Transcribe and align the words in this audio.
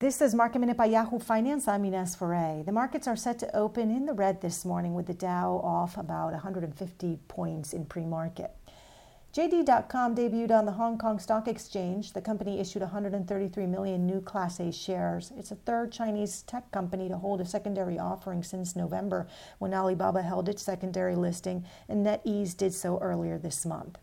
This 0.00 0.20
is 0.22 0.32
Market 0.32 0.60
Minute 0.60 0.76
by 0.76 0.84
Yahoo 0.84 1.18
Finance. 1.18 1.66
I'm 1.66 1.84
Ines 1.84 2.14
Ferre. 2.14 2.62
The 2.64 2.70
markets 2.70 3.08
are 3.08 3.16
set 3.16 3.36
to 3.40 3.56
open 3.56 3.90
in 3.90 4.06
the 4.06 4.12
red 4.12 4.40
this 4.40 4.64
morning 4.64 4.94
with 4.94 5.08
the 5.08 5.12
Dow 5.12 5.60
off 5.64 5.96
about 5.96 6.30
150 6.30 7.18
points 7.26 7.72
in 7.72 7.84
pre-market. 7.84 8.52
JD.com 9.34 10.14
debuted 10.14 10.52
on 10.52 10.66
the 10.66 10.72
Hong 10.72 10.98
Kong 10.98 11.18
Stock 11.18 11.48
Exchange. 11.48 12.12
The 12.12 12.20
company 12.20 12.60
issued 12.60 12.82
133 12.82 13.66
million 13.66 14.06
new 14.06 14.20
Class 14.20 14.60
A 14.60 14.70
shares. 14.70 15.32
It's 15.36 15.48
the 15.48 15.56
third 15.56 15.90
Chinese 15.90 16.42
tech 16.42 16.70
company 16.70 17.08
to 17.08 17.16
hold 17.16 17.40
a 17.40 17.44
secondary 17.44 17.98
offering 17.98 18.44
since 18.44 18.76
November, 18.76 19.26
when 19.58 19.74
Alibaba 19.74 20.22
held 20.22 20.48
its 20.48 20.62
secondary 20.62 21.16
listing 21.16 21.64
and 21.88 22.06
NetEase 22.06 22.56
did 22.56 22.72
so 22.72 23.00
earlier 23.00 23.36
this 23.36 23.66
month. 23.66 23.98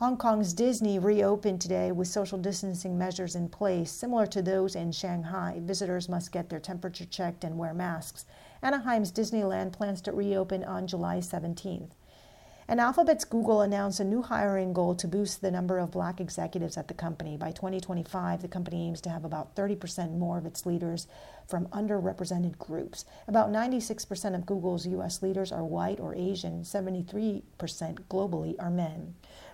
Hong 0.00 0.16
Kong's 0.16 0.54
Disney 0.54 0.98
reopened 0.98 1.60
today 1.60 1.92
with 1.92 2.08
social 2.08 2.38
distancing 2.38 2.96
measures 2.96 3.34
in 3.34 3.50
place, 3.50 3.92
similar 3.92 4.26
to 4.28 4.40
those 4.40 4.74
in 4.74 4.92
Shanghai. 4.92 5.60
Visitors 5.60 6.08
must 6.08 6.32
get 6.32 6.48
their 6.48 6.58
temperature 6.58 7.04
checked 7.04 7.44
and 7.44 7.58
wear 7.58 7.74
masks. 7.74 8.24
Anaheim's 8.62 9.12
Disneyland 9.12 9.72
plans 9.72 10.00
to 10.00 10.12
reopen 10.12 10.64
on 10.64 10.86
July 10.86 11.18
17th. 11.18 11.90
And 12.66 12.80
Alphabet's 12.80 13.26
Google 13.26 13.60
announced 13.60 14.00
a 14.00 14.04
new 14.04 14.22
hiring 14.22 14.72
goal 14.72 14.94
to 14.94 15.06
boost 15.06 15.42
the 15.42 15.50
number 15.50 15.78
of 15.78 15.90
black 15.90 16.18
executives 16.18 16.78
at 16.78 16.88
the 16.88 16.94
company. 16.94 17.36
By 17.36 17.50
2025, 17.50 18.40
the 18.40 18.48
company 18.48 18.88
aims 18.88 19.02
to 19.02 19.10
have 19.10 19.26
about 19.26 19.54
30% 19.54 20.16
more 20.16 20.38
of 20.38 20.46
its 20.46 20.64
leaders 20.64 21.08
from 21.46 21.66
underrepresented 21.66 22.56
groups. 22.56 23.04
About 23.28 23.50
96% 23.50 24.34
of 24.34 24.46
Google's 24.46 24.86
U.S. 24.86 25.20
leaders 25.20 25.52
are 25.52 25.62
white 25.62 26.00
or 26.00 26.14
Asian, 26.14 26.62
73% 26.62 27.42
globally 28.08 28.54
are 28.58 28.70
men. 28.70 29.14